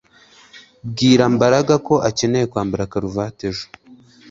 [0.89, 3.65] Bwira Mbaraga ko akeneye kwambara karuvati ejo